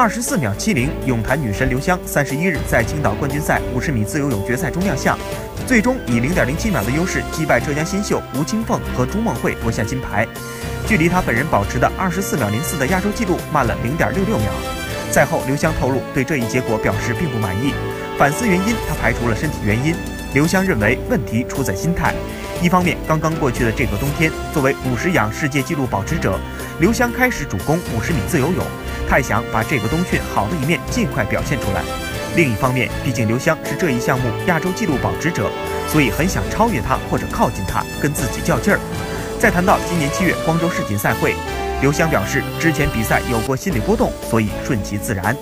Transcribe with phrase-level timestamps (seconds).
[0.00, 5.18] 二十四秒七零，泳坛女神刘湘三十一日在青岛冠军赛五十米自由泳决赛中亮相，
[5.66, 10.24] 最终以零点零七秒的优势击败浙江新秀吴青凤和朱梦慧夺下金牌，
[10.86, 14.46] 距离她本人保持的二十四秒零四的亚洲纪录慢了零点六六秒。
[15.10, 17.74] 赛后，刘湘透露对这一结果表示并不满意，
[18.16, 19.96] 反思原因，她排除了身体原因。
[20.32, 22.14] 刘湘认为问题出在心态。
[22.62, 26.38] 一方面，刚刚过去的这个冬天，作为五十氧世界纪录保持者，
[26.78, 28.64] 刘湘开始主攻五十米自由泳，
[29.08, 31.82] 太想把这个冬训好的一面尽快表现出来。
[32.36, 35.50] 另一方面，毕竟刘湘是这一项目亚洲纪录保持者，
[35.88, 38.78] 所以很想超越他或者靠近他，跟自己较劲儿。
[39.38, 41.34] 再谈到今年七月光州世锦赛会，
[41.80, 45.34] 刘湘表示之前比赛有过心理波动，所以顺其自然。